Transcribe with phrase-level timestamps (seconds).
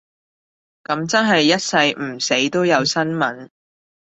[0.83, 3.49] 噉真係一世唔死都有新聞